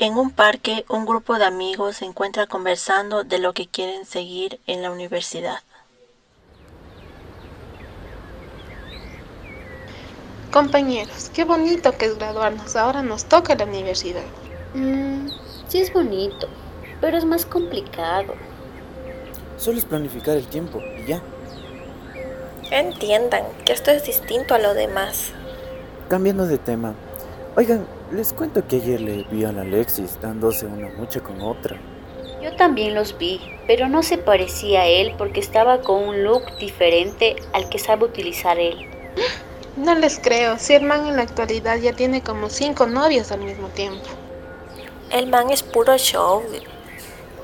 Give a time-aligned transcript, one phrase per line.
[0.00, 4.58] En un parque, un grupo de amigos se encuentra conversando de lo que quieren seguir
[4.66, 5.58] en la universidad.
[10.50, 12.76] Compañeros, qué bonito que es graduarnos.
[12.76, 14.24] Ahora nos toca la universidad.
[14.72, 15.28] Mm,
[15.68, 16.48] sí es bonito,
[17.02, 18.32] pero es más complicado.
[19.58, 21.20] Solo es planificar el tiempo y ya.
[22.70, 25.32] Entiendan que esto es distinto a lo demás.
[26.08, 26.94] Cambiando de tema.
[27.54, 31.76] Oigan, les cuento que ayer le vi a la Alexis dándose una mucha con otra.
[32.42, 36.56] Yo también los vi, pero no se parecía a él porque estaba con un look
[36.58, 38.76] diferente al que sabe utilizar él.
[39.76, 43.40] No les creo, si el man en la actualidad ya tiene como cinco novias al
[43.40, 44.04] mismo tiempo.
[45.12, 46.42] El man es puro show.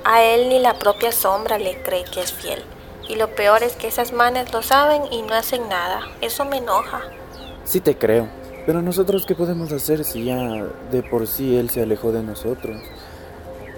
[0.05, 2.63] A él ni la propia sombra le cree que es fiel.
[3.09, 6.01] Y lo peor es que esas manes lo saben y no hacen nada.
[6.21, 7.03] Eso me enoja.
[7.65, 8.29] Sí te creo,
[8.67, 12.83] pero nosotros qué podemos hacer si ya de por sí él se alejó de nosotros?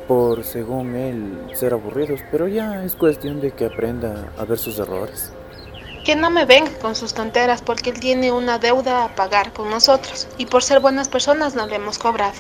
[0.09, 4.79] Por, según él, ser aburridos, pero ya es cuestión de que aprenda a ver sus
[4.79, 5.31] errores.
[6.07, 9.69] Que no me venga con sus tonteras porque él tiene una deuda a pagar con
[9.69, 12.39] nosotros y por ser buenas personas no le hemos cobrado.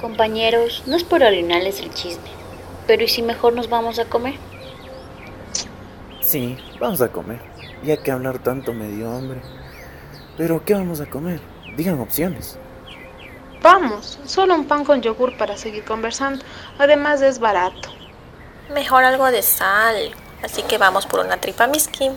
[0.00, 2.30] Compañeros, no es por arruinarles el chisme,
[2.88, 4.34] pero ¿y si mejor nos vamos a comer?
[6.20, 7.40] Sí, vamos a comer.
[7.84, 9.40] Ya que hablar tanto me dio hambre.
[10.36, 11.40] Pero, ¿qué vamos a comer?
[11.76, 12.58] Digan opciones.
[13.62, 16.44] Vamos, solo un pan con yogur para seguir conversando.
[16.78, 17.90] Además es barato.
[18.74, 19.96] Mejor algo de sal.
[20.42, 22.10] Así que vamos por una tripa miski.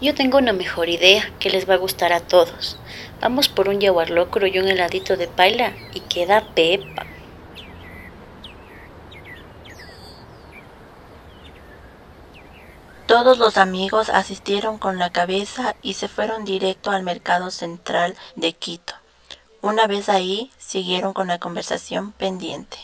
[0.00, 2.78] Yo tengo una mejor idea que les va a gustar a todos.
[3.20, 7.06] Vamos por un jaguar locro y un heladito de paila y queda pepa.
[13.12, 18.54] Todos los amigos asistieron con la cabeza y se fueron directo al mercado central de
[18.54, 18.94] Quito.
[19.60, 22.78] Una vez ahí, siguieron con la conversación pendiente.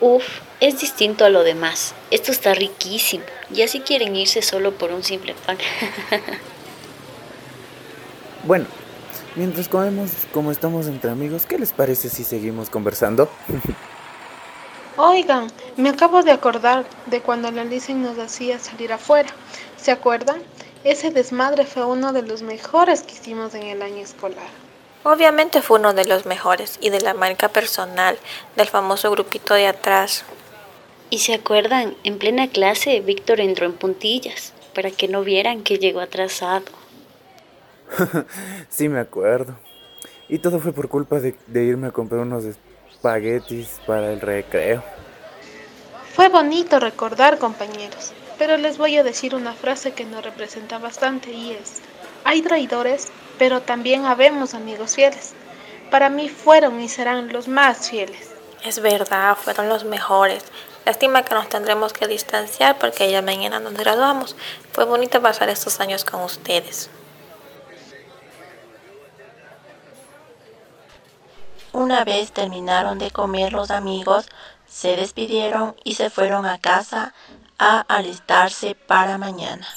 [0.00, 0.24] Uf,
[0.58, 1.94] es distinto a lo demás.
[2.10, 3.22] Esto está riquísimo.
[3.50, 5.56] Ya si quieren irse solo por un simple pan.
[8.42, 8.64] Bueno,
[9.36, 13.28] mientras comemos como estamos entre amigos, ¿qué les parece si seguimos conversando?
[15.02, 15.46] Oigan,
[15.78, 19.30] me acabo de acordar de cuando la Lisen nos hacía salir afuera.
[19.78, 20.42] ¿Se acuerdan?
[20.84, 24.50] Ese desmadre fue uno de los mejores que hicimos en el año escolar.
[25.02, 28.18] Obviamente fue uno de los mejores y de la marca personal
[28.56, 30.26] del famoso grupito de atrás.
[31.08, 31.96] ¿Y se acuerdan?
[32.04, 36.66] En plena clase, Víctor entró en puntillas para que no vieran que llegó atrasado.
[38.68, 39.56] sí, me acuerdo.
[40.28, 42.44] Y todo fue por culpa de, de irme a comprar unos
[42.90, 44.82] espaguetis para el recreo.
[46.14, 51.30] Fue bonito recordar, compañeros, pero les voy a decir una frase que nos representa bastante
[51.30, 51.80] y es,
[52.24, 53.08] hay traidores,
[53.38, 55.32] pero también habemos amigos fieles.
[55.90, 58.30] Para mí fueron y serán los más fieles.
[58.64, 60.44] Es verdad, fueron los mejores.
[60.84, 64.36] Lástima que nos tendremos que distanciar porque ya mañana nos graduamos.
[64.72, 66.90] Fue bonito pasar estos años con ustedes.
[71.72, 74.28] Una vez terminaron de comer los amigos,
[74.66, 77.14] se despidieron y se fueron a casa
[77.58, 79.68] a alistarse para mañana.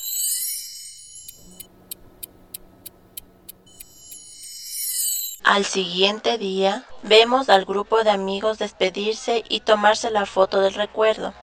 [5.43, 11.33] Al siguiente día, vemos al grupo de amigos despedirse y tomarse la foto del recuerdo.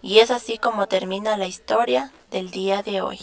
[0.00, 3.20] Y es así como termina la historia del día de hoy.